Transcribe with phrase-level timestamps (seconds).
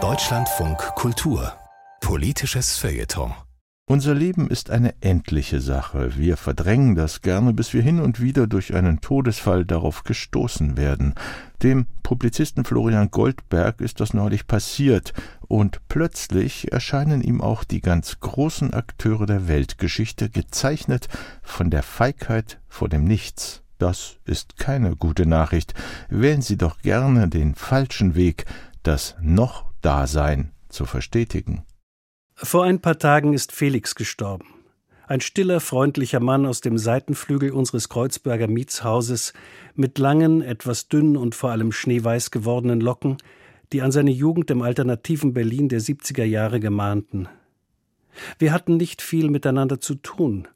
[0.00, 1.52] Deutschlandfunk Kultur
[2.00, 3.34] Politisches Feuilleton
[3.90, 6.18] unser Leben ist eine endliche Sache.
[6.18, 11.14] Wir verdrängen das gerne, bis wir hin und wieder durch einen Todesfall darauf gestoßen werden.
[11.62, 18.20] Dem Publizisten Florian Goldberg ist das neulich passiert, und plötzlich erscheinen ihm auch die ganz
[18.20, 21.08] großen Akteure der Weltgeschichte gezeichnet
[21.42, 23.62] von der Feigheit vor dem Nichts.
[23.78, 25.74] Das ist keine gute Nachricht.
[26.08, 28.44] Wählen Sie doch gerne den falschen Weg,
[28.82, 31.62] das Noch-Dasein zu verstetigen.
[32.34, 34.46] Vor ein paar Tagen ist Felix gestorben.
[35.06, 39.32] Ein stiller, freundlicher Mann aus dem Seitenflügel unseres Kreuzberger Mietshauses
[39.74, 43.16] mit langen, etwas dünnen und vor allem schneeweiß gewordenen Locken,
[43.72, 47.28] die an seine Jugend im alternativen Berlin der 70er Jahre gemahnten.
[48.38, 50.46] Wir hatten nicht viel miteinander zu tun,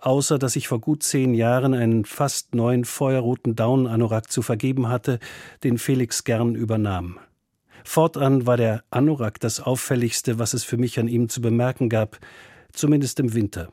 [0.00, 5.18] außer dass ich vor gut zehn Jahren einen fast neuen feuerroten Daunenanorak zu vergeben hatte,
[5.64, 7.18] den Felix gern übernahm.
[7.84, 12.18] Fortan war der Anorak das auffälligste, was es für mich an ihm zu bemerken gab,
[12.72, 13.72] zumindest im Winter.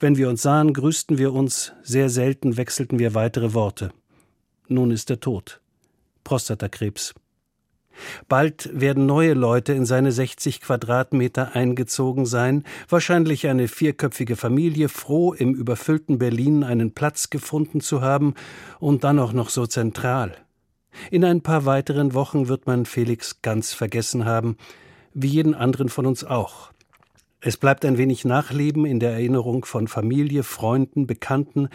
[0.00, 3.92] Wenn wir uns sahen, grüßten wir uns, sehr selten wechselten wir weitere Worte.
[4.68, 5.60] Nun ist er tot.
[6.22, 7.14] Prostatakrebs.
[8.28, 15.32] Bald werden neue Leute in seine 60 Quadratmeter eingezogen sein, wahrscheinlich eine vierköpfige Familie, froh
[15.32, 18.34] im überfüllten Berlin einen Platz gefunden zu haben
[18.78, 20.36] und dann auch noch so zentral.
[21.10, 24.56] In ein paar weiteren Wochen wird man Felix ganz vergessen haben,
[25.12, 26.72] wie jeden anderen von uns auch.
[27.40, 31.68] Es bleibt ein wenig Nachleben in der Erinnerung von Familie, Freunden, Bekannten,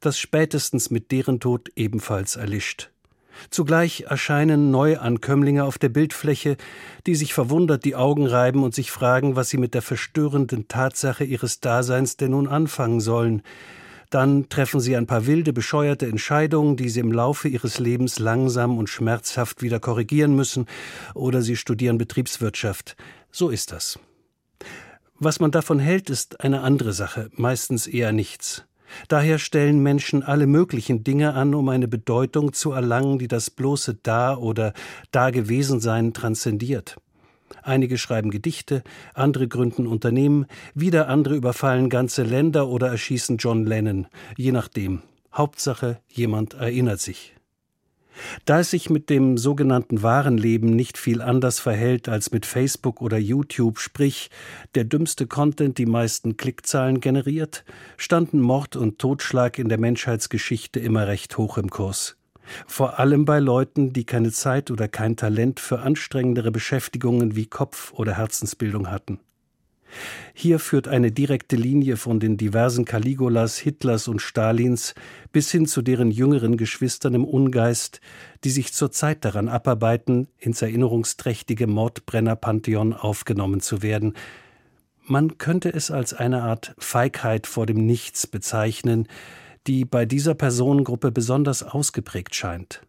[0.00, 2.90] das spätestens mit deren Tod ebenfalls erlischt.
[3.50, 6.56] Zugleich erscheinen Neuankömmlinge auf der Bildfläche,
[7.06, 11.24] die sich verwundert die Augen reiben und sich fragen, was sie mit der verstörenden Tatsache
[11.24, 13.42] ihres Daseins denn nun anfangen sollen,
[14.10, 18.78] dann treffen sie ein paar wilde, bescheuerte Entscheidungen, die sie im Laufe ihres Lebens langsam
[18.78, 20.66] und schmerzhaft wieder korrigieren müssen,
[21.14, 22.96] oder sie studieren Betriebswirtschaft.
[23.32, 23.98] So ist das.
[25.18, 28.64] Was man davon hält, ist eine andere Sache, meistens eher nichts.
[29.08, 33.98] Daher stellen Menschen alle möglichen Dinge an, um eine Bedeutung zu erlangen, die das bloße
[34.02, 34.72] Da oder
[35.10, 36.96] Dagewesensein transzendiert.
[37.62, 38.82] Einige schreiben Gedichte,
[39.14, 44.06] andere gründen Unternehmen, wieder andere überfallen ganze Länder oder erschießen John Lennon,
[44.36, 45.02] je nachdem.
[45.32, 47.34] Hauptsache, jemand erinnert sich.
[48.44, 53.00] Da es sich mit dem sogenannten wahren Leben nicht viel anders verhält als mit Facebook
[53.02, 54.30] oder YouTube, sprich
[54.74, 57.64] der dümmste Content die meisten Klickzahlen generiert,
[57.96, 62.16] standen Mord und Totschlag in der Menschheitsgeschichte immer recht hoch im Kurs.
[62.66, 67.92] Vor allem bei Leuten, die keine Zeit oder kein Talent für anstrengendere Beschäftigungen wie Kopf-
[67.92, 69.18] oder Herzensbildung hatten.
[70.34, 74.94] Hier führt eine direkte Linie von den diversen Caligulas, Hitlers und Stalins
[75.32, 78.00] bis hin zu deren jüngeren Geschwistern im Ungeist,
[78.44, 84.14] die sich zurzeit daran abarbeiten, ins erinnerungsträchtige Mordbrenner-Pantheon aufgenommen zu werden.
[85.04, 89.08] Man könnte es als eine Art Feigheit vor dem Nichts bezeichnen,
[89.66, 92.82] die bei dieser Personengruppe besonders ausgeprägt scheint.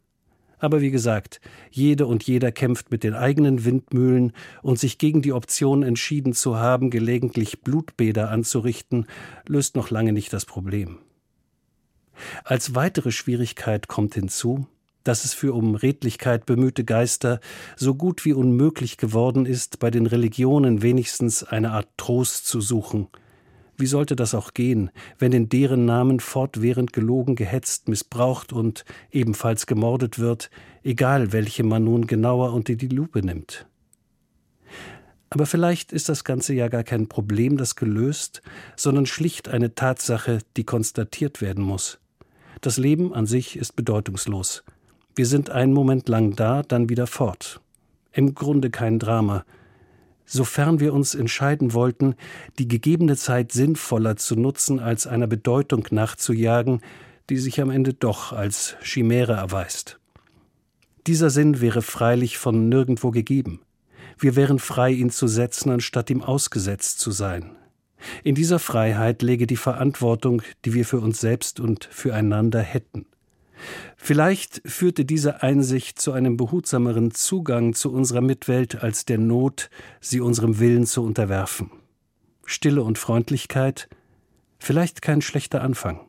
[0.60, 5.34] Aber wie gesagt, jede und jeder kämpft mit den eigenen Windmühlen und sich gegen die
[5.34, 9.06] Option entschieden zu haben, gelegentlich Blutbäder anzurichten,
[9.48, 10.98] löst noch lange nicht das Problem.
[12.44, 14.68] Als weitere Schwierigkeit kommt hinzu,
[15.04, 17.40] dass es für um Redlichkeit bemühte Geister
[17.76, 23.08] so gut wie unmöglich geworden ist, bei den Religionen wenigstens eine Art Trost zu suchen–
[23.78, 24.90] wie sollte das auch gehen,
[25.20, 30.50] wenn in deren Namen fortwährend gelogen, gehetzt, missbraucht und ebenfalls gemordet wird,
[30.84, 33.68] egal welche man nun genauer unter die Lupe nimmt?
[35.30, 38.42] Aber vielleicht ist das Ganze ja gar kein Problem, das gelöst,
[38.76, 42.00] sondern schlicht eine Tatsache, die konstatiert werden muss.
[42.62, 44.64] Das Leben an sich ist bedeutungslos.
[45.16, 47.62] Wir sind einen Moment lang da, dann wieder fort.
[48.14, 49.46] Im Grunde kein Drama,
[50.28, 52.16] sofern wir uns entscheiden wollten,
[52.60, 56.82] die gegebene Zeit sinnvoller zu nutzen, als einer Bedeutung nachzujagen,
[57.30, 60.00] die sich am Ende doch als Chimäre erweist.
[61.08, 63.62] Dieser Sinn wäre freilich von nirgendwo gegeben.
[64.20, 67.56] Wir wären frei, ihn zu setzen, anstatt ihm ausgesetzt zu sein.
[68.24, 73.06] In dieser Freiheit läge die Verantwortung, die wir für uns selbst und füreinander hätten.
[74.08, 79.70] Vielleicht führte diese Einsicht zu einem behutsameren Zugang zu unserer Mitwelt als der Not,
[80.00, 81.72] sie unserem Willen zu unterwerfen.
[82.46, 83.90] Stille und Freundlichkeit,
[84.60, 86.07] vielleicht kein schlechter Anfang.